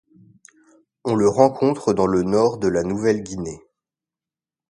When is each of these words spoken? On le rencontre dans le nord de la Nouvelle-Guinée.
On 1.03 1.13
le 1.13 1.29
rencontre 1.29 1.93
dans 1.93 2.07
le 2.07 2.23
nord 2.23 2.57
de 2.57 2.67
la 2.67 2.81
Nouvelle-Guinée. 2.81 3.61